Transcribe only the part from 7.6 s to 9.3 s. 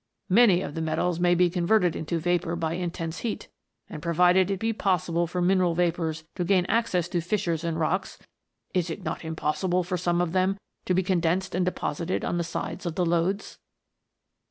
in rocks, it is not